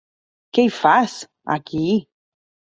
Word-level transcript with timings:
Què 0.57 0.65
hi 0.67 0.71
fas, 0.77 1.15
aquí? 1.59 1.85